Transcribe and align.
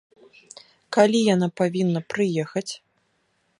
Калі 0.97 1.19
яна 1.33 1.47
павінна 1.63 2.01
прыехаць? 2.13 2.69